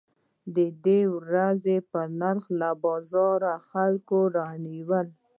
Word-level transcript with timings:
د 0.85 0.87
ورځې 1.17 1.77
په 1.91 2.01
نرخ 2.19 2.45
له 2.59 2.69
بازاره 2.83 3.53
خلک 3.69 4.07
راونیول. 4.37 5.07